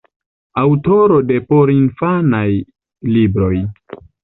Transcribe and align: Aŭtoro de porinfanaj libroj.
Aŭtoro 0.61 1.19
de 1.33 1.37
porinfanaj 1.51 2.47
libroj. 3.13 3.55